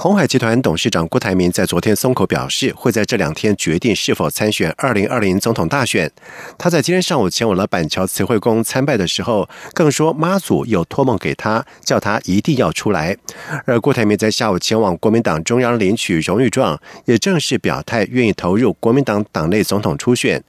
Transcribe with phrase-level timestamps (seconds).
[0.00, 6.08] 鸿海集团董事长郭台铭在昨天松口表示，会在这两天决定是否参选二零二零总统大选。
[6.56, 13.16] 他在今天上午前往了板桥慈惠宫参拜的时候，更说妈祖有托梦给他，叫他一定要出来。
[13.64, 20.40] 而郭台铭在下午前往国民党中央领取荣誉状，也正式表态愿意投入国民党党内总统初选。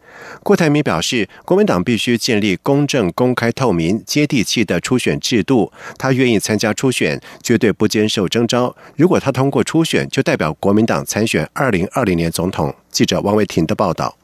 [0.44, 5.72] 郭台铭表示，国民党必须建立公正、公开、透明、接地气的初选制度。
[5.98, 8.76] 他愿意参加初选，绝对不接受征召。
[8.95, 12.73] 如果他通过初选，就代表国民党参选二零二零年总统。
[12.90, 14.16] 记者王维婷的报道。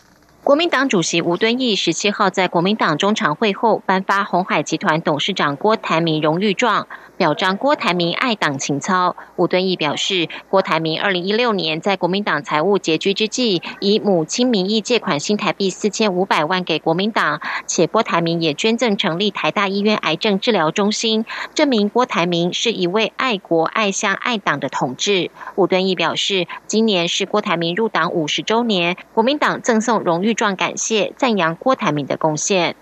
[0.44, 9.16] 国民党主席吴敦义十七号在国民党中常会后颁发红海集团董事长郭台铭荣誉状，表彰郭台铭爱党情操。
[9.38, 25.32] 吴敦义表示，郭台铭二零一六年在国民党财务拮据之际，以母亲名义借款新台币四千五百万给国民党，且郭台铭也捐赠成立台大医院癌症治疗中心，证明郭台铭是一位爱国爱乡爱党的统治。
[25.56, 30.36] 吴敦义表示，今年是郭台铭入党五十周年，国民党赠送荣誉。
[30.36, 32.76] 状感谢赞扬郭台铭的贡献。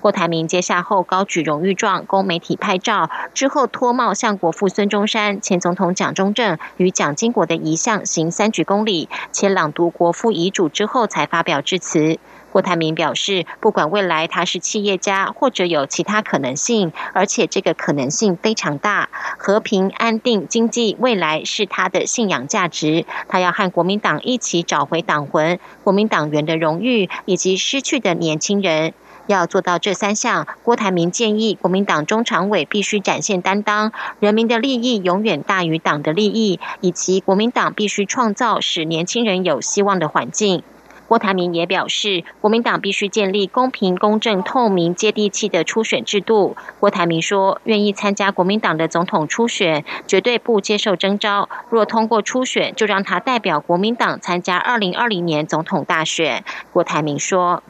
[0.00, 12.18] 郭台铭接下后高举荣誉状供媒体拍照，之后脱帽向国父孙中山、前总统蒋中正与蒋经国的遗像行三鞠躬礼，且朗读国父遗嘱之后才发表致辞。
[12.52, 23.06] 郭台铭表示，不管未来他是企业家或者有其他可能性，而且这个可能性非常大，和平安定经济未来是他的信仰价值。
[23.26, 28.94] 他要和国民党一起找回党魂、国民党员的荣誉以及失去的年轻人。
[29.26, 40.62] 要做到这三项，郭台铭建议国民党中常委必须展现担当，人民的利益永远大于党的利益，以及国民党必须创造使年轻人有希望的环境。
[41.06, 46.56] 郭台铭也表示，国民党必须建立公平、公正、透明、接地气的初选制度。
[46.80, 51.50] 郭台铭说，愿意参加国民党的总统初选，绝对不接受征召。
[51.68, 56.42] 若通过初选，就让他代表国民党参加二零二零年总统大选。
[56.72, 57.62] 郭台铭说：“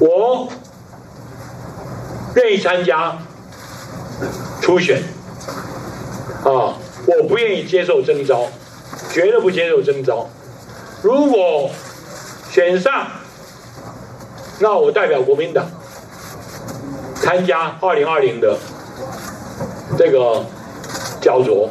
[0.00, 0.48] 我
[2.36, 3.18] 愿意参加
[4.60, 5.02] 初选，
[6.44, 6.74] 啊，
[7.06, 8.46] 我不愿意接受征召，
[9.10, 10.28] 绝对不接受征召。
[11.02, 11.70] 如果。”
[12.54, 13.08] 选上，
[14.60, 15.66] 那我代表国民党
[17.16, 18.56] 参加二零二零的
[19.98, 20.46] 这个
[21.20, 21.68] 焦灼。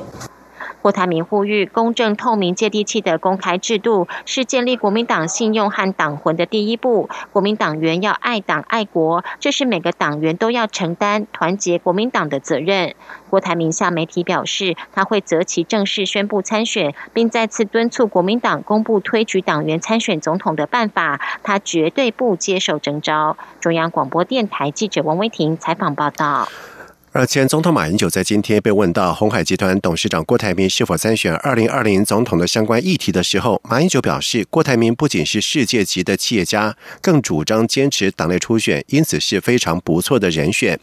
[0.83, 7.09] 郭台铭呼吁，公正、透明、接地气的公开制度是建立国民党信用和党魂的第一步。
[7.31, 12.95] 国民党员要爱党爱国，这是每个党员都要承担团结国民党的责任。
[13.29, 21.21] 郭台铭向媒体表示，他会择期正式宣布参选，并再次敦促国民党公布推举党员参选总统的办法。
[21.43, 23.37] 他绝对不接受征召。
[23.61, 26.49] 中央广播电台记者王威婷采访报道。
[27.15, 40.79] 而前总统马英九在今天被问到红海集团董事长郭台铭是否参选二零二零总统的相关议题的时候，马英九表示，郭台铭不仅是世界级的企业家，更主张坚持党内初选，因此是非常不错的人选。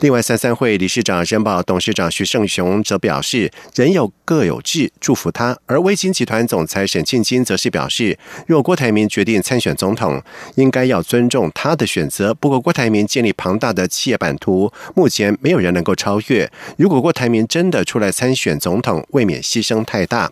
[0.00, 5.56] 另外，三三会理事长申报董事长徐胜雄则表示，人有各有志，祝福他。
[5.66, 10.20] 而微金集团总裁沈庆金则是表示，若郭台铭决定参选总统，
[10.56, 12.34] 应该要尊重他的选择。
[12.34, 15.59] 不过，郭台铭建立庞大的企业版图，目前没有。
[15.60, 16.50] 人能够超越。
[16.76, 20.30] 如果郭台铭真的出来参选总统，未免牺牲太大。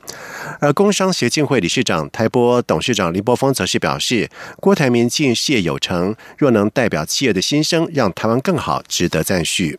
[0.60, 9.78] 而工商协进会理事长台波董事长林波峰则是表示，郭台铭近事业有成，若能代表企业的心声，让台湾更好，值得赞许。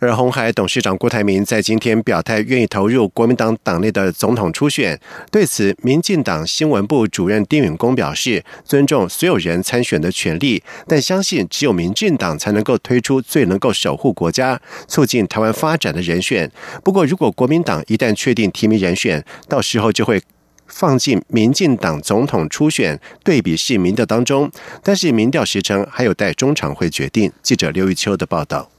[0.00, 4.98] 而红海董事长郭台铭在今天表态，愿意投入国民党党内的总统初选。
[5.30, 16.48] 对此，民进党新闻部主任丁允恭表示，尊重所有人参选的权利，但相信只有民进党才能够推出最能够守护国家、促进台湾发展的人选。
[16.84, 20.22] 不过，如果国民党一旦确定提名人选，到时候就会
[20.68, 24.48] 放进民进党总统初选对比式民调当中。
[24.84, 27.32] 但是，民调时程还有待中常会决定。
[27.42, 28.70] 记者刘玉秋的报道。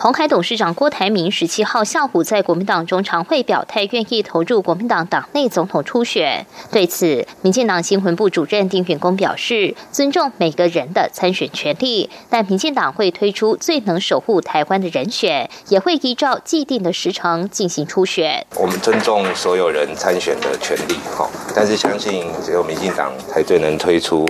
[0.00, 6.46] 红海董事长郭台铭十七号下午在国民党中常会表态，愿意投入国民党党内总统初选。
[6.70, 18.46] 对此，民进党新闻部主任丁远公表示，尊重每个人的参选权利，但民进党会推出最能守护台湾的人选，也会依照既定的时程进行初选。
[18.54, 24.24] 我们尊重所有人参选的权利，哈，但是相信只有民进党才最能推出。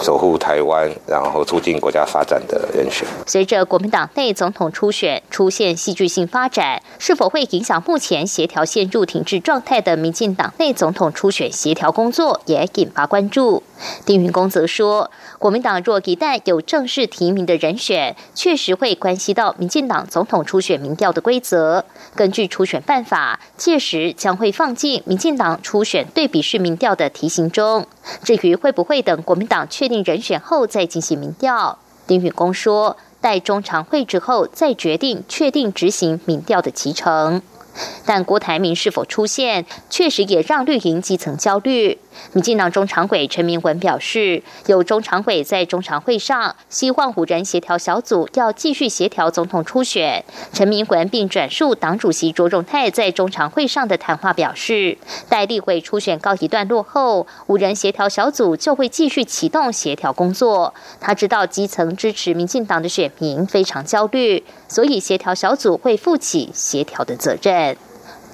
[0.00, 3.06] 守护台湾，然后促进国家发展的人选。
[3.26, 13.62] 随着国民党内总统初选出现戏剧性发展，是否会影响目前协调陷入停滞状态的民进党内总统初选协调工作，也引发关注。
[14.04, 21.84] 丁云公则说，国民党若一旦有正式提名的人选，确实会关系到民进党总统初选民调的规则。
[22.14, 27.86] 根据初选办法，届时将会放进民进党初选对比式民调的题型中。
[28.22, 37.42] 至于会不会等国民党确定人选后再进行民调，丁允公说，待中常会之后再决定确定执行民调的期程。
[38.04, 41.98] 但郭台铭是否出现，确实也让绿营基层焦虑。
[42.34, 50.22] 民进党中常委陈明文表示，有中常委在中常会上希望五人协调小组要继续协调总统初选。
[50.52, 54.98] 陈明文并转述党主席卓荣泰在中常会上的谈话，表示，
[55.30, 60.74] 待立委初选告一段落后，五人协调小组就会继续启动协调工作。
[61.00, 67.76] 他知道基层支持民进党的选民非常焦虑，所以协调小组会负起协调的责任。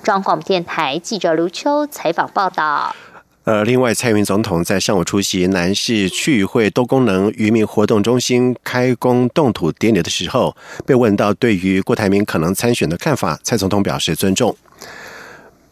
[0.05, 2.95] 中广电台记者卢秋采访报道。
[3.43, 10.55] 呃，另外，蔡英总统在上午出席南市区域会多功能渔民活动中心开工动土典礼的时候，
[10.87, 14.55] 被问到对于郭台铭可能参选的看法，蔡总统表示尊重。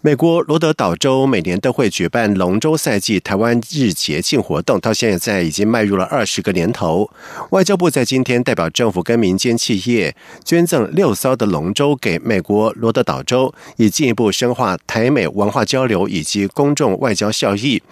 [0.07, 7.11] 美国罗德岛州每年都会举办龙舟赛季台湾日节庆活动，到现在已经迈入了二十个年头。
[7.51, 10.15] 外交部在今天代表政府跟民间企业
[10.45, 17.83] 捐赠六艘的龙舟给美国罗德岛州，以进一步深化台美文化交流以及公众外交效益。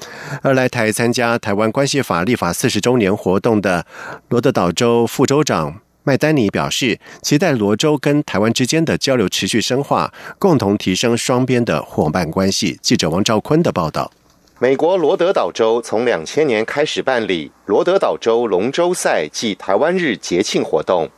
[0.43, 3.84] 而来台参加台湾关系法立法四十周年活动的
[4.28, 5.81] 罗德岛州副州长。
[6.06, 12.78] 麦丹尼表示，期待罗州跟台湾之间的交流持续深化，共同提升双边的伙伴关系。
[12.82, 14.12] 记者王兆坤的报道：
[14.58, 21.08] 美国罗德岛州从两千年开始办理罗德岛州龙舟赛暨台湾日节庆活动，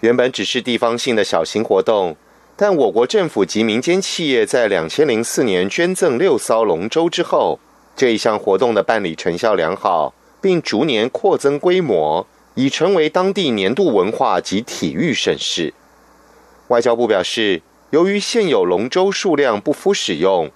[0.00, 2.16] 原本只是地方性的小型活动，
[2.56, 7.60] 但我国政府及民间企业在两千零四年捐赠六艘龙舟之后，
[7.94, 12.26] 这一项活动的办理成效良好，并逐年扩增规模。
[12.54, 15.74] 已成为当地年度文化及体育盛事。
[16.68, 20.50] 外交部表示，由于现有龙舟数量不敷使用，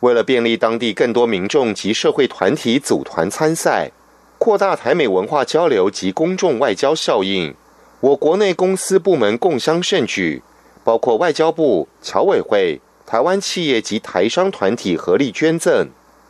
[0.00, 3.90] 为了便利当地更多民众及社会团体组团参赛，
[4.38, 7.54] 扩大台美文化交流及公众外交效应，
[8.00, 10.42] 我国内公司部门共襄盛举，
[10.82, 15.88] 包括外交部、侨委会、台湾企业及台商团体合力捐赠，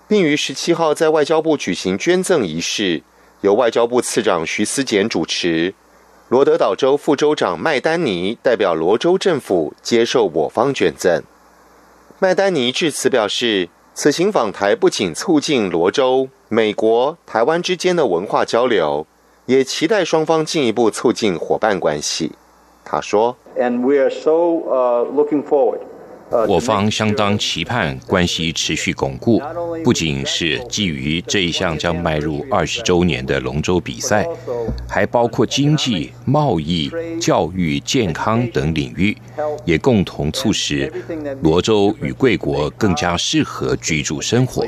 [0.08, 3.02] 并于十七号在外交部举行捐赠仪式。
[3.42, 5.74] 由外交部次长徐思俭主持，
[6.28, 11.22] 罗德岛州副州长麦丹尼代表罗州政府接受我方捐赠。
[12.18, 19.06] 麦丹尼致辞表示，此行访台不仅促进罗州、美国、台湾之间的文化交流，
[19.46, 22.32] 也期待双方进一步促进伙伴关系。
[22.84, 25.80] 他说：“And we are so looking forward.”
[26.46, 29.40] 我方相当期盼关系持续巩固，
[29.82, 34.26] 不仅是基于这一项将迈入二十周年的龙舟比赛，
[34.88, 36.90] 还包括经济、贸易、
[37.20, 39.16] 教育、健康等领域，
[39.64, 40.92] 也共同促使
[41.42, 44.64] 罗州与贵国更加适合居住生活。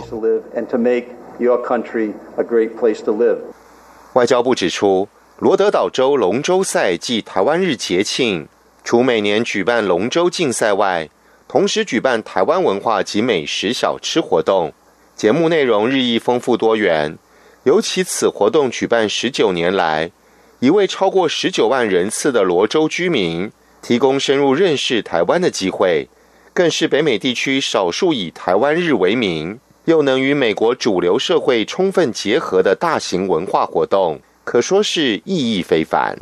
[4.15, 8.47] 外交部指出，罗德岛州龙舟赛暨台湾日节庆，
[8.85, 11.09] 除每年举办龙舟竞赛外，
[11.53, 14.73] 同时举办台湾文化及美食小吃活动，
[15.15, 17.19] 节目内容日益丰富多元。
[17.65, 20.11] 尤其此活动举办十九年来，
[20.61, 26.09] 已为超过十九万人次的罗州居民提供深入认识台湾的机会，
[26.55, 36.17] 更是北美地区少数以台湾日为名，又能与美国主流社会充分结合的大型文化活动，可说是意义非凡。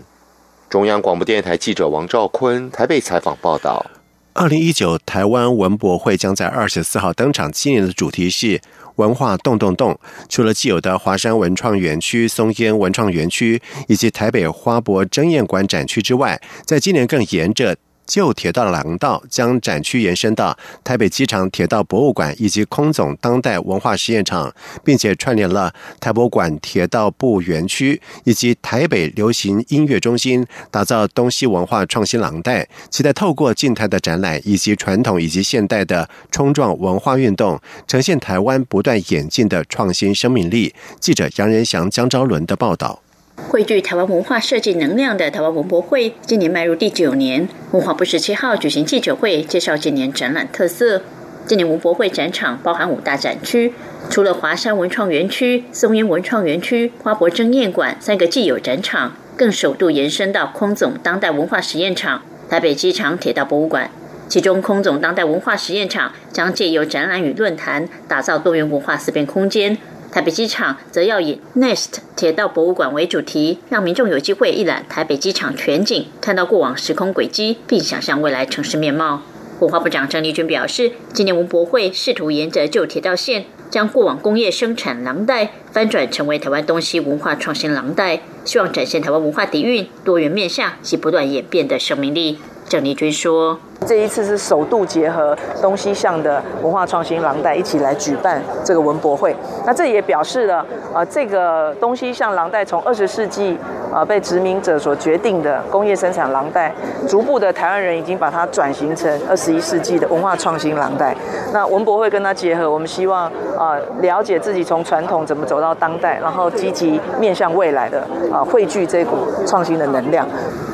[0.68, 3.86] 中央广播电台记者王兆坤台北采访报道。
[4.32, 8.60] 二零一九台湾文博会将在二十四号登场，今年的主题是
[8.96, 9.98] “文化动动动”。
[10.30, 17.76] 除了既有的华山文创园区、松烟文创园区以及台北花博争艳馆展区之外，在今年更沿着。
[18.10, 24.52] 旧铁道廊道将展区延伸到台北机场铁道博物馆以及空总当代文化实验场，
[24.82, 32.68] 并且串联了台博馆铁道部园区以及台北流行音乐中心，打造东西文化创新廊带。
[32.90, 40.74] 期待透过静态的展览以及传统以及现代的冲撞文化运动，呈现台湾不断演进的创新生命力。
[40.98, 43.00] 记者杨仁祥、江昭伦的报道。
[43.48, 47.48] 汇聚台湾文化设计能量的台湾文博会，今年迈入第九年。
[47.72, 51.02] 文化部十七号举行记者会，介绍今年展览特色。
[51.46, 53.72] 今年文博会展场包含五大展区，
[54.08, 63.90] 除了华山文创园区、松烟文创园区、花博争艳馆三个既有展场，更首度延伸到空总当代文化实验场、台北机场铁道博物馆。
[64.28, 69.76] 其中，空总当代文化实验场将借由展览与论坛，打造多元文化思辨空间。
[70.12, 79.22] 台北机场则要以 Nest 铁道博物馆为主题，让民众有机会一览台北机场全景，看到过往时空轨迹，并想象未来城市面貌。
[79.60, 92.38] 文化部长郑丽君表示，今年文博会试图沿着旧铁道线，将过往工业生产廊带翻转成为台湾东西文化创新廊带，希望展现台湾文化底蕴多元面向及不断演变的生命力。
[92.70, 93.58] 郑丽君说。
[93.84, 99.34] 这一次是首度结合东西向的文化创新廊带一起来举办这个文博会，
[99.66, 103.58] 那这也表示了，呃，这个东西向廊带从二十世纪
[103.92, 106.72] 呃被殖民者所决定的工业生产廊带，
[107.08, 111.16] 逐步的台湾人已经把它转型成二十一世纪的文化创新廊带。
[111.52, 120.24] 那文博会跟它结合，我们希望呃了解自己从传统怎么走到当代，然后积极面向未来的啊汇聚这股创新的能量。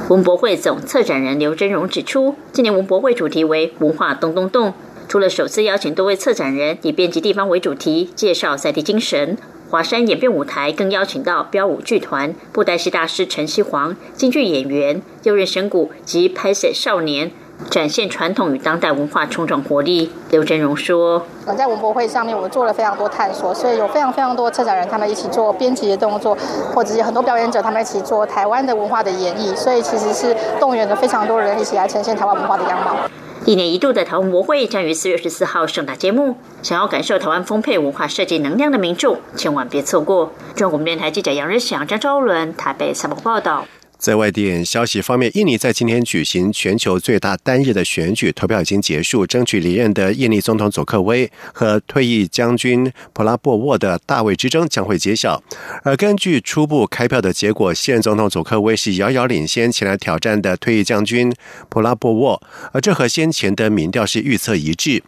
[0.08, 4.72] 文博会总策展人刘真荣指出，今年文博会主题为“文化动动动”。
[5.08, 9.36] 除了首次邀请多位策展人以遍及地方为主题，介绍在地精神，
[9.68, 17.32] 华山演变舞台更邀请到标舞剧团、布袋戏大师陈锡煌、京剧演员右任神谷及拍摄少年。
[17.70, 20.12] 展现传统与当代文化冲撞活力。
[20.30, 26.36] 刘真荣说：“我在文博会上面，我们做了非常多探索，所以有非常非常多策展人，他们一起做编辑的动作，
[26.74, 29.54] 或者是很多表演者，他们一起做台湾的文化的演绎。
[29.56, 32.96] 所以其实是动员了非常多人一起来呈现台湾文化的样貌。
[33.44, 40.32] 一年一度的台湾文博会将于四月十四号盛大揭幕，想要感受台湾丰沛文化设计能量的民众，千万别错过。
[40.56, 43.64] 中国电台记者杨日祥、张昭伦台北采访报道。”
[43.98, 55.42] 在外电消息方面，印尼在今天举行全球最大单日的选举，投票已经结束，争取离任的印尼总统佐克威和退役将军普拉波沃的大位之争将会揭晓。
[55.82, 61.32] 而根据初步开票的结果，现任总统佐科威是遥遥领先前来挑战的退役将军
[61.70, 65.02] 普拉波沃，而这和先前的民调是预测一致。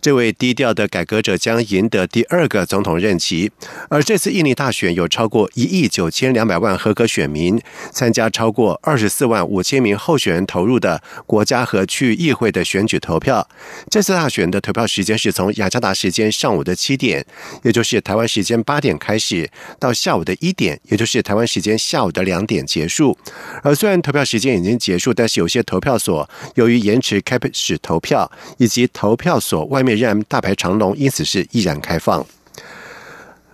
[0.00, 3.52] 这位低调的改革者将赢得第二个总统任期。
[3.90, 7.60] 而这次印尼大选有超过一亿九千两百万合格选民
[7.92, 8.29] 参加。
[8.30, 13.46] 超过二十四万五千名候选人投入的国家和区域议会的选举投票。
[13.88, 17.24] 这次大选的投票时间是从雅加达时间上午的七点，
[17.62, 23.16] 也就是台湾时间八点开始，到下午的一点，也就是台湾时间下午的两点结束。
[23.62, 32.24] 而虽然投票时间已经结束，但是有些投票所由于延迟开始投票，以及投票所外面仍然大排长龙，因此是依然开放。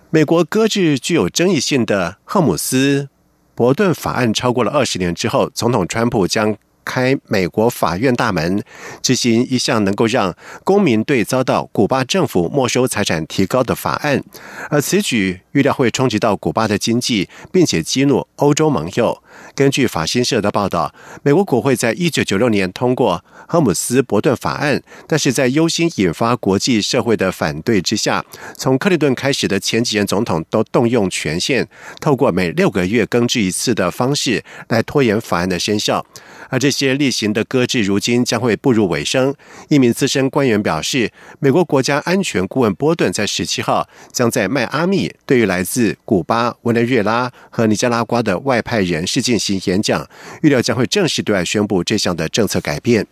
[0.09, 3.09] 美国搁置具有争议性的赫姆斯。
[3.57, 8.63] 伯顿法案超过了二十年之后，总统川普将开美国法院大门，
[9.01, 10.31] 执行一项能够让
[10.63, 14.23] 公民对遭到古巴政府没收财产提高的法案，
[14.69, 19.23] 而此举预料会冲击到古巴的经济，并且激怒欧洲盟友。
[19.55, 28.23] 根据法新社的报道，美国国会在一九九六年通过赫姆斯伯顿法案，但是在忧心引发国际社会的反对之下，
[28.55, 31.67] 从克林顿开始的前几任总统都动用权限，
[31.99, 36.05] 透过每六个月更置一次的方式来拖延法案的生效。
[36.49, 39.35] 而这些例行的搁置，如今将会步入尾声。
[39.67, 49.17] 一名资深官员表示，美国国家安全顾问波顿在十七号将在迈阿密对于来自古巴、委内瑞拉和尼加拉瓜的外派人士。
[49.27, 50.09] 进行演讲，
[50.41, 53.05] 预料将会正式对外宣布这项的政策改变。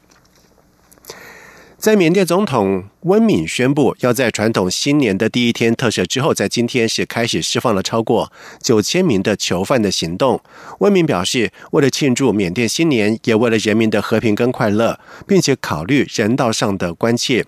[1.77, 8.31] 在缅甸总统温敏宣布要在传统新年的第一天特赦之后，在今天是开始释放了超过
[8.61, 10.39] 九千名的囚犯的行动。
[10.79, 17.45] 温敏表示，为了庆祝缅甸新年，也为了人民的和平跟快乐，并且考虑人道上的关切。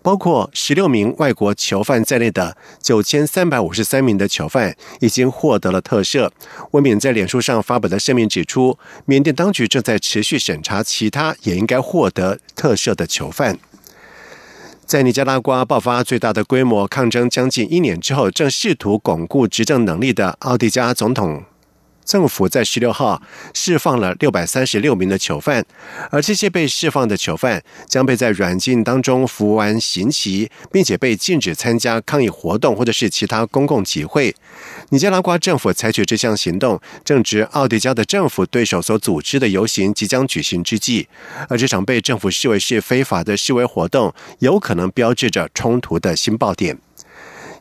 [0.00, 6.30] 包括十六名外国囚犯在内的九千三百五十三名的囚犯已经获得了特赦。
[6.70, 13.58] 温敏在脸书上发表的声明指出，缅甸当局正在持续审查其他也应该获得特赦的囚犯。
[14.84, 21.44] 在尼加拉瓜爆发最大的规模抗争将近一年之后，正试图巩固执政能力的奥迪加总统。
[22.04, 23.22] 政府在十六号
[23.54, 25.64] 释放了六百三十六名的囚犯，
[26.10, 34.34] 而这些被释放的囚犯将被在软禁当中服完刑期，并且被禁止参加抗议活动或者是其他公共集会。
[34.90, 41.08] 尼加拉瓜政府采取这项行动，正值奥迪加的政府对手所组织的游行即将举行之际，
[41.48, 46.78] 而这场被政府视为是非法的示威活动，有可能标志着冲突的新爆点。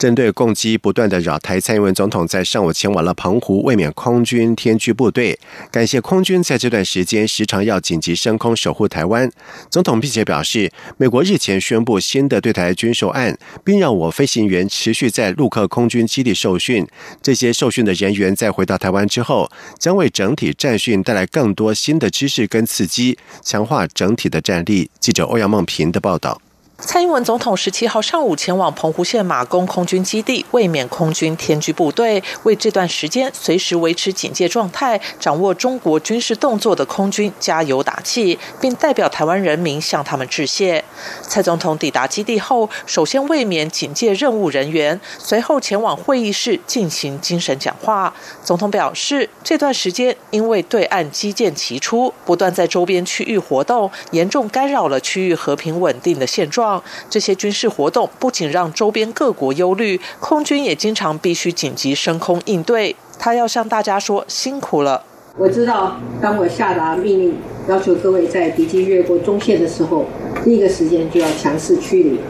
[0.00, 5.38] 针对攻击不断的扰台，蔡英文总统在上午前往了澎湖，卫冕空军天驱部队，
[5.70, 9.30] 感谢空军在这段时间时常要紧急升空守护台湾。
[9.68, 16.86] 总统并且表示，美国日前宣布新的对台军售案，并让我飞行员持续在陆克空军基地受训。
[17.20, 24.90] 这些受训的人员在回到台湾之后，将为整体战训带来更多新的知识跟刺激，强化整体的战力。
[24.98, 26.40] 记者欧阳梦平的报道。
[26.80, 40.82] 蔡英文总统十七号上午前往澎湖县马公空军基地，卫冕空军天居部队，为这段时间随时维持警戒状态、掌握中国军事动作的空军加油打气，并代表台湾人民向他们致谢。
[41.20, 48.12] 蔡总统抵达基地后，首先卫冕警戒任务人员，随后前往会议室进行精神讲话。
[48.42, 56.69] 总统表示，这段时间因为对岸基建齐出，不断在周边区域活动，严重干扰了区域和平稳定的现状。
[57.08, 62.94] 这些军事活动不仅让周边各国忧虑，空军也经常必须紧急升空应对。
[63.18, 65.04] 他要向大家说辛苦了。
[65.38, 67.34] 我知道，当我下达命令，
[67.68, 70.04] 要求各位在敌机越过中线的时候，
[70.44, 72.20] 第一个时间就要强势驱离，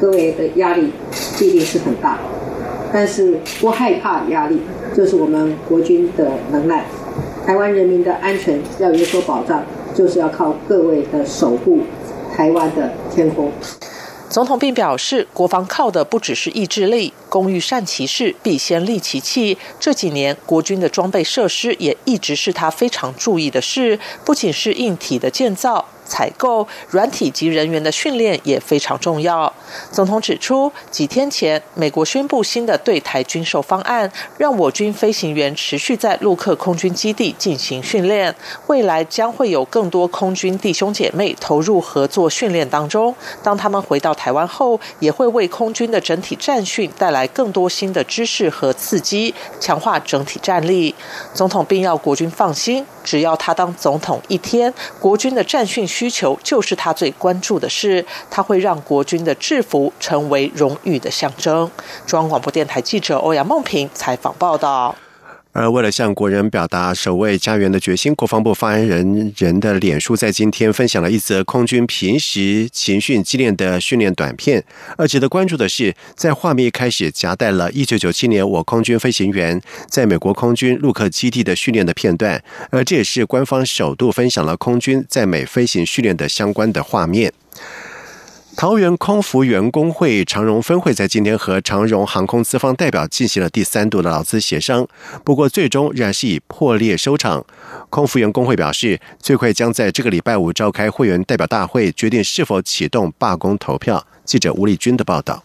[0.00, 0.92] 各位的压力
[1.38, 2.18] 必定是很大。
[2.92, 4.60] 但是不害怕压力，
[4.94, 6.84] 这是我们国军的能耐。
[7.46, 9.62] 台湾人民的安全要有所保障，
[9.94, 11.80] 就是要靠各位的守护。
[12.38, 13.52] 台湾的天空。
[14.30, 19.58] 总统并表示，国防靠的不只是意志力，工欲善其事，必先利其器。
[19.80, 25.84] 这几年，国军的装备设施也一直是他非常注意的事，不仅是硬体的建造。
[26.04, 29.52] 采购软体及人员的训练也非常重要。
[29.90, 38.34] 总统指出，几天前美国宣布新的对台军售方案，让我军飞行员持续在陆克空军基地进行训练。
[38.66, 43.14] 未来将会有更多空军弟兄姐妹投入合作训练当中。
[43.42, 50.94] 当他们回到台湾后，也会为空军的整体战训带来更多新的知识和刺激，强化整体战力。
[51.34, 52.86] 总统并要国军放心。
[53.08, 58.04] 只要他当总统一天，国军的战训需求就是他最关注的事。
[58.28, 61.70] 他会让国军的制服成为荣誉的象征。
[62.06, 64.94] 中央广播电台记者欧阳梦平采访报道。
[65.52, 74.62] 而为了向国人表达守卫家园的决心，国防部发言人人的脸书在今天分享了一则空军平时勤训激练的训练短片。
[74.96, 87.32] 而值得关注的是，在画面一开始夹带了1997年我空军飞行员在美国空军陆克基地的训练的片段，而这也是官方首度分享了空军在美飞行训练的相关的画面。
[88.58, 94.84] 桃园空服员工会长荣分会在今天和长荣航空资方代表进行了第三度的劳资协商，
[95.22, 97.46] 不过最终仍然是以破裂收场。
[97.88, 104.04] 空服员工会表示，最快将在这个礼拜五召开会员代表大会，决定是否启动罢工投票。
[104.24, 105.44] 记者吴立军的报道。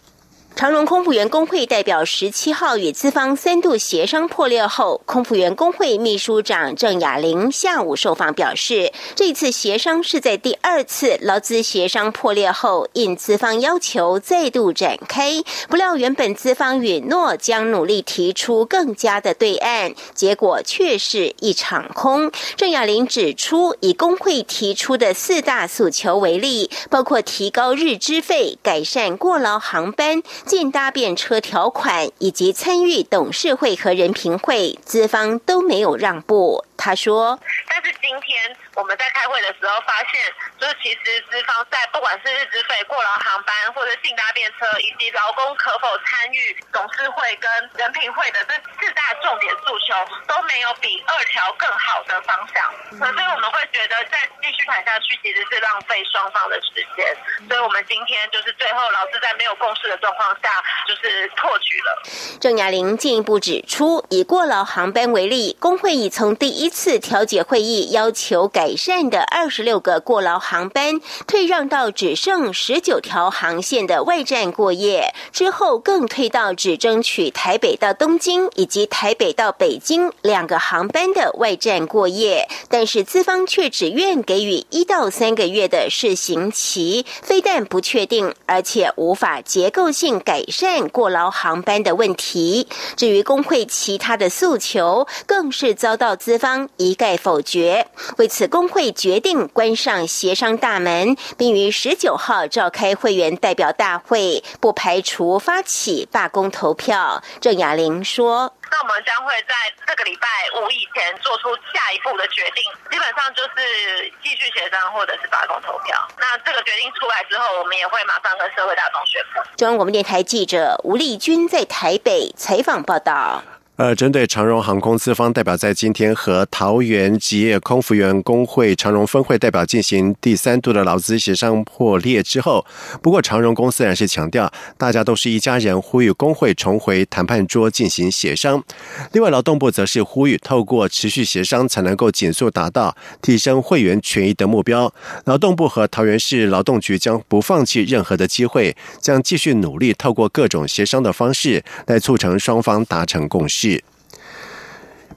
[0.56, 15.42] 长荣空服员工会代表十七号与资方三度协商破裂后，空服员工会秘书长郑雅玲下午受访表示，这次协商是在第二次劳资协商破裂后，应资方要求再度展开。
[15.68, 22.30] 不料原本资方允诺将努力提出更加的对案，结果却是一场空。
[22.54, 30.22] 郑雅玲指出，以工会提出的四大诉求为例，包括提高日资费、改善过劳航班。
[30.46, 36.64] 禁搭便车条款以及参与董事会和人评会，资方都没有让步。
[36.84, 40.18] 他说：“但是今天。”我们在开会的时候发现，
[40.58, 47.46] 就是其实资方在不管是日资费、过劳航班或者性搭便车，以及劳工可否参与董事会跟
[47.78, 49.94] 人品会的这四大重点诉求，
[50.26, 52.66] 都没有比二条更好的方向。
[52.98, 57.16] 所以我们会觉得再继续谈下去其实是浪费双方的时间。
[57.48, 60.50] 所以我们今天就是最后老师在没有共识的状况下，
[60.88, 62.02] 就是破局了。
[62.40, 68.74] 郑雅玲进一步指出，以过劳航班为例，工会已从第一次调解会议要求改。
[68.76, 82.46] 善的二十六个过劳航班退让到只剩十九条航线的外站过夜，之后更退到只争取台北到东京以及台北到北京两个航班的外站过夜。
[82.68, 92.68] 但是资方却只愿给予一到三个月的试行期，非但不确定，而且无法结构性改善过劳航班的问题。
[92.96, 97.86] 至于工会其他的诉求，更是遭到资方一概否决。
[98.16, 98.44] 为此。
[98.54, 107.20] 工会决定关上协商大门，并于十九号召开会员代表大会，不排除发起罢工投票。
[107.40, 108.54] 郑雅玲说。
[108.70, 109.54] 那我们将会在
[109.86, 110.28] 这个礼拜
[110.60, 115.96] 五以前做出下一步的决定，基本上就是继续协商或者是罢工投票。
[116.18, 119.40] 那这个决定出来之后，我们也会马上跟社会大众宣布。
[119.56, 123.42] 中央广播电台记者吴丽君在台北采访报道。
[123.76, 132.64] 呃，针对长荣航空资方代表在今天和桃园职业空服员工会长荣分会代表进行第三度的劳资协商破裂之后，
[133.02, 138.62] 不过长荣公司还是强调，大家都是一家人，呼吁工会重回谈判桌进行协商。
[139.10, 144.94] 另外，劳动部则是呼吁透过持续协商，才能够紧速达到提升会员权益的目标。
[145.24, 153.63] 劳动部和桃园市劳动局将不放弃任何的机会，将继续努力，透过各种协商的方式来促成双方达成共识。
[153.64, 153.93] shit.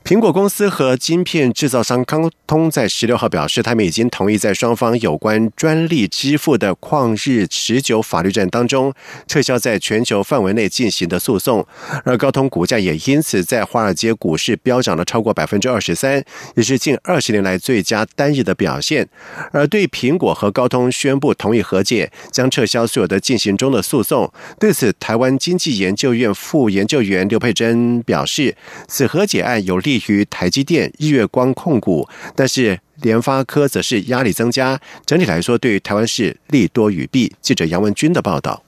[0.04, 8.94] 苹果公司和晶片制造商高通在十六号表示，他们已经同意在双方有关专利支付的旷日持久法律战当中
[9.28, 11.66] 撤销在全球范围内进行的诉讼，
[12.06, 16.24] 而高通股价也因此在华尔街股市飙涨了超过百分之二十三，
[16.56, 19.08] 也是近二十年来最佳单日的表现。
[19.52, 28.56] 而对苹果和高通宣布同意和解，将撤销所有的进行中的诉讼，对此，台湾经济研究院副研究员刘佩珍表示，
[28.88, 29.98] 此和解案有利。
[30.08, 34.80] 于台积电、日月光控股，但是联发科则是压力增加。
[35.06, 37.34] 整体来说，对于台湾市利多于弊。
[37.42, 38.64] 记者杨文军的报道。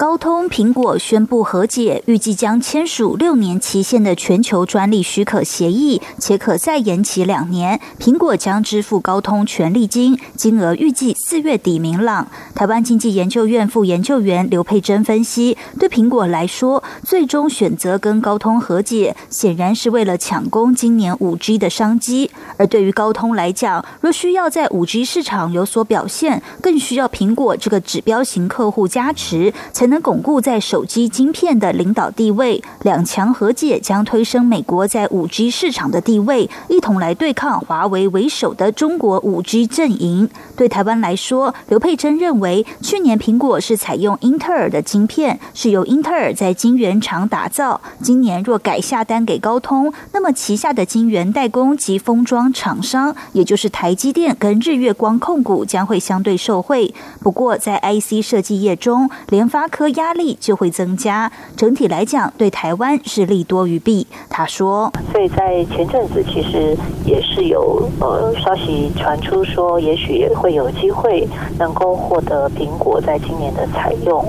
[0.00, 7.78] 高通、苹果宣布和解，预计将签署六年期限的全球专利许可协议，且可再延期两年。
[7.98, 12.26] 苹果将支付高通权利金，金额预计四月底明朗。
[12.54, 29.52] 台湾经济研究院副研究员刘佩珍分析，对苹果来说，最终选择跟高通和解，显然是为了抢攻今年五 G 的商机；而对于高通来讲，若需要在五 G 市场有所表现，更需要苹果这个指标型客户加持。
[29.74, 40.30] 才能巩固在手机晶片的领导地位，两强和解将推升美国在五 G 市场的地位，一同来对抗华为为首的中国五 G 阵营。
[40.56, 47.80] 对台湾来说，刘佩珍认为，去年苹果是采用英特尔的晶片，是由英特尔在晶圆厂打造。
[48.00, 56.94] 今年若改下单给高通，那么旗下的晶圆代工及封装厂商，也就是台积电跟日月光控股，将会相对受惠。
[57.20, 64.06] 不过，在 IC 设计业中，联发科压力就会增加，整体来讲对台湾是利多于弊。
[64.28, 71.26] 他说，所以在前阵子其实也是有呃消息传出说，也许也会有机会
[71.58, 74.24] 能够获得苹果在今年的采用。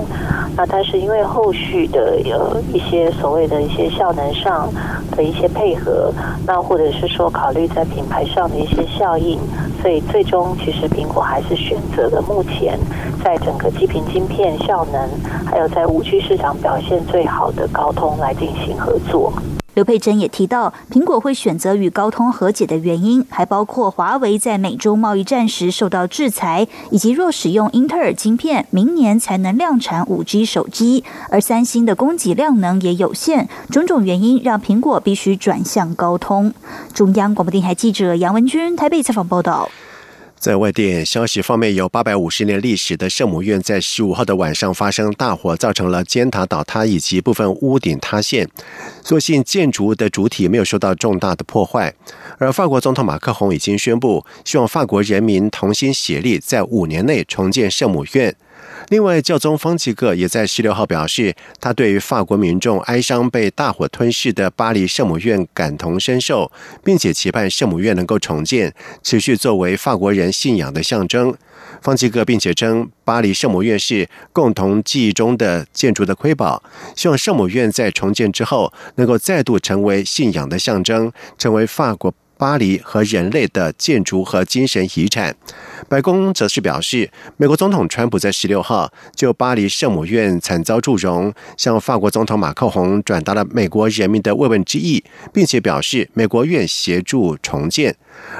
[0.56, 4.68] 那但是因为后续的有一些所谓的一些效能上
[5.12, 6.12] 的一些配合，
[6.46, 9.38] 那或者是说考虑在品牌上的一些效应，
[9.80, 12.78] 所以最终其实苹果还是选择了目前
[13.24, 15.08] 在整个基频晶片效能。
[15.44, 19.32] 还有在五 G 市场表现最好的高通来进行合作。
[19.74, 36.52] 刘佩珍也提到，苹果会选择与高通和解的原因，还包括华为在美洲贸易战时受到制裁，以及若使用英特尔晶片，明年才能量产五 G 手机，而三星的供给量能也有限，种种原因让苹果必须转向高通。
[36.92, 39.70] 中央广播电台记者杨文君台北采访报道。
[40.42, 48.48] 在外电消息方面，有八百五十年历史的圣母院在十五号的晚上发生大火，造成了尖塔倒塌以及部分屋顶塌陷。
[49.04, 51.94] 所幸建筑物的主体没有受到重大的破坏。
[52.38, 58.34] 而法国总统马克宏已经宣布，希望法国人民同心协力，在五年内重建圣母院。
[58.92, 66.52] 另外，教宗方济各也在十六号表示，他对于法国民众哀伤被大火吞噬的巴黎圣母院感同身受，
[66.84, 71.34] 并且期盼圣母院能够重建，持续作为法国人信仰的象征。
[71.80, 76.62] 方济各并且称，巴黎圣母院是共同记忆中的建筑的瑰宝，
[76.94, 82.12] 希望圣母院在重建之后能够再度成为信仰的象征，成为法国。
[82.42, 85.36] 巴黎和人类的建筑和精神遗产。
[85.88, 97.94] 白宫则是表示，美国总统川普在十六号就巴黎圣母院惨遭祝融，向法国总统马克宏转达了美国人民的慰问之意，并且表示美国愿协助重建。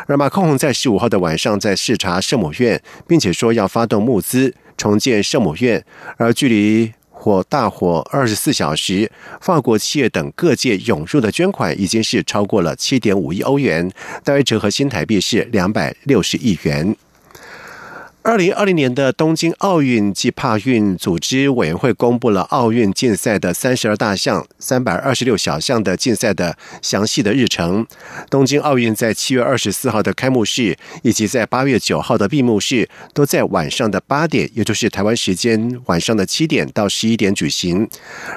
[0.09, 5.85] 而马克宏在十五号的晚上在视察圣母院，并且说要发动募资重建圣母院，
[6.17, 6.93] 而距离。
[7.23, 9.09] 火大火二十四小时，
[9.41, 13.89] 法国企业等各界涌入的捐款已经是超过了七点五亿欧元，
[14.25, 16.97] 大约折合新台币是两百六十亿元。
[18.25, 27.85] 二零二零年的东京奥运暨帕运组织委员会公布了奥运竞赛的三十二大项、三百二十六小项的竞赛的详细的日程。
[28.31, 37.89] 东京奥运在七月二十四号的开幕式，以及在八月九号的闭幕式，都在晚上的八点，也就是台湾时间晚上的七点到十一点举行。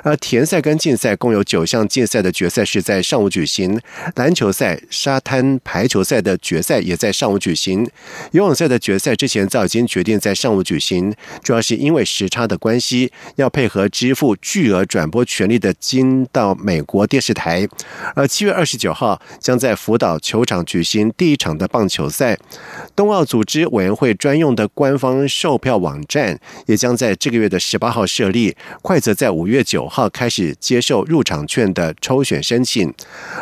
[0.02, 3.80] 而田赛跟竞赛共有九项竞赛的决赛是在上午举行，
[4.15, 7.88] 篮球赛、沙滩排球赛的决赛也在上午举行，
[8.32, 17.68] 游泳赛的决赛之前早已经决定在上午举行，主要是因为时差的关系，要配合支付巨额转播权利的金到美国电视台。
[18.16, 22.38] 而七月二十九号将在福岛球场举行第一场的棒球赛。
[22.96, 32.94] 冬奥组织委员会专用的官方售票网站也将在这个月的十八号设立，快则在五月九号开始接受入场券的抽选申请。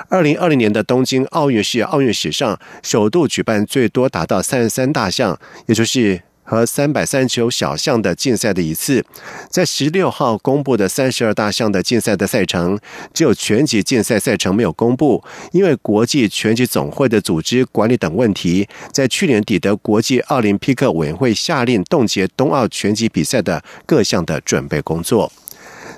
[0.10, 6.23] 二零二零年的东京奥运是奥运史上首度举办最多达到三十三大项，也就是。
[6.44, 9.04] 和三百三十九小项的竞赛的一次，
[9.50, 12.80] 在十六号公布的三十二大项的竞赛的赛程，
[13.14, 25.32] 只有拳击竞赛赛程没有公布，因为国际拳击总会的组织管理等问题，在去年底的国际奥林匹克委员会下令冻结冬奥拳击比赛的各项的准备工作。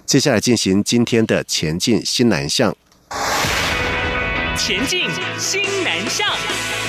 [0.05, 2.75] 接下来进行今天的前进新南向，
[4.55, 6.84] 前进新南向。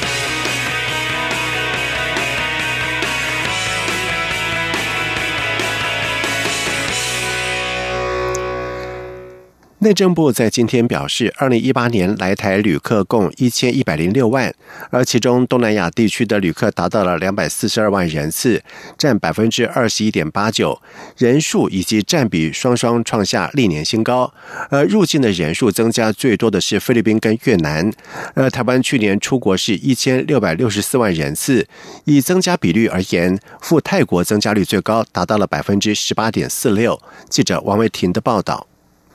[9.87, 14.53] 内政部在今天表示，二零一八年来台旅客共一千一百零六万，
[14.91, 18.61] 而其中东南亚地区的旅客达到了两百四十二万人次，
[18.99, 20.83] 占百分之二十一点八九，
[21.17, 24.35] 人数以及占比双双创下历年新高。
[24.71, 27.89] 而入境的人数增加最多的是菲律宾跟越南。
[28.35, 31.65] 而台湾去年出国是一千六百六十四万人次，
[32.07, 37.01] 以增加比率而言，赴泰国增加率最高，达到了百分之十八点四六。
[37.31, 38.67] 记者王维婷的报道。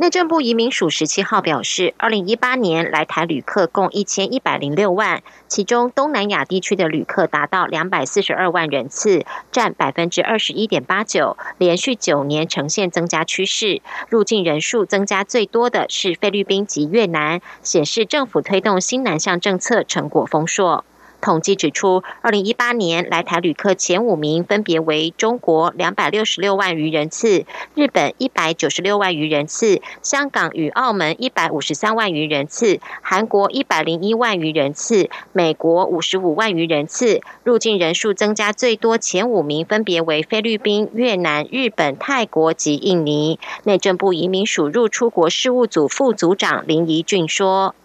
[0.02, 13.84] 内政部移民署十七号表示，二零一八年来台旅客共一千一百零六万，其中东南亚地区的旅客达到两百四十二万人次，占百分之二十一点八九，连续九年呈现增加趋势。
[14.10, 20.84] 入境人数增加最多的是菲律宾及越南，显示政府推动新南向政策成果丰硕。
[21.22, 37.22] 统计指出，二零一八年来台旅客前五名分别为中国两百六十六万余人次，日本一百九十六万余人次，香港与澳门一百五十三万余人次，韩国一百零一万余人次，美国五十五万余人次。
[37.44, 43.40] 入境人数增加最多前五名分别为菲律宾、越南、日本、泰国及印尼。
[43.64, 47.76] 内政部移民署入出国事务组副组长林怡俊说。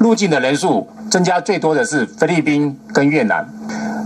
[0.00, 3.46] 入境的人数增加最多的是菲律宾跟越南，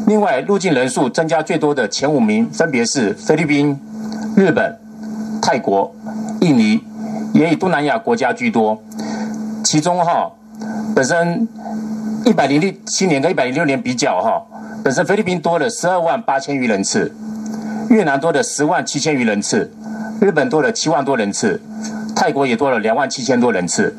[0.07, 3.79] 另外入境人数增加最多的前五名分别是菲律宾、
[4.37, 4.77] 日本、
[5.43, 5.95] 泰国、
[6.41, 6.83] 印尼，
[7.35, 8.83] 也以东南亚国家居多。
[9.63, 10.31] 其中哈，
[10.95, 11.47] 本身
[12.25, 14.43] 一百零六七年跟一百零六年比较哈，
[14.83, 17.15] 本身菲律宾多了十二万八千余人次，
[17.91, 19.71] 越南多了十万七千余人次，
[20.21, 21.61] 日本多了七万多人次，
[22.17, 23.95] 泰国也多了两万七千多人次。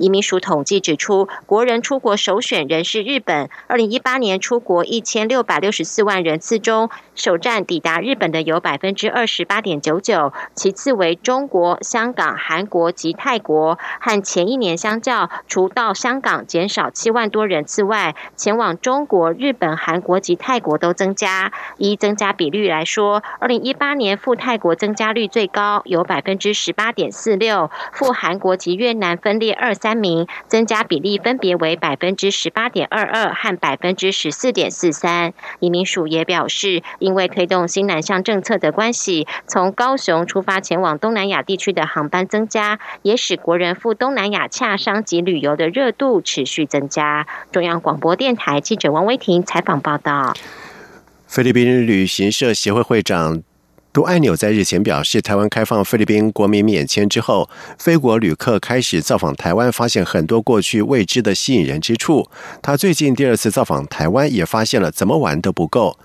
[0.00, 3.50] 移民署统计指出，国人出国首选仍是日本。
[3.66, 13.78] 二零一八年出国一千六百六十四万人次中，首站抵达日本的有百分之二十八点九九，其次为中国、香港、韩国及泰国。
[14.00, 21.52] 和前一年相较，除到香港减少七万多人次外，前往中国、日本、韩国及泰国都增加。
[21.76, 29.89] 依增加比率来说，二零一八年赴泰国增加率最高，有百分之十八点四六，赴韩国及越南分列二三。
[29.90, 35.34] 三名增加比例分别为百分之十八点二二和百分之十四点四三。
[35.58, 47.26] 移民署也表示，因为推动新南向政策的关系，从高雄出发前往东南亚地区的航班增加，也使国人赴东南亚洽商及旅游的热度持续增加。
[47.50, 50.34] 中央广播电台记者王威婷采访报道。
[51.26, 53.42] 菲律宾旅行社协会会长。
[53.92, 62.28] 杜按钮在日前表示，台湾开放菲律宾国民免签之后，菲国旅客开始造访台湾，发现很多过去未知的吸引人之处。
[62.62, 65.98] 他最近第二次造访台湾，也发现了怎么玩都不够。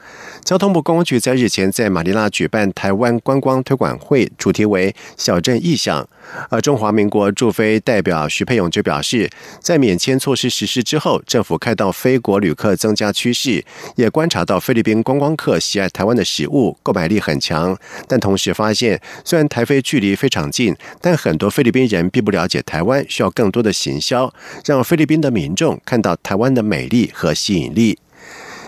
[0.45, 6.07] 交通部公安局在日前在马尼拉举办台湾观光推广会，主题为“小镇意象”。
[6.51, 9.27] 而中华民国驻菲代表徐佩勇就表示，
[9.59, 17.75] 在免签措施实施之后，政府看到非国旅客增加趋势，也观察到菲律宾观光客喜爱台湾的食物，购买力很强。
[18.07, 24.31] 但同时发现，虽然台菲距离非常近，但很多菲律宾人并不了解台湾，需要更多的行销，
[24.63, 27.97] 让菲律宾的民众看到台湾的美丽和吸引力。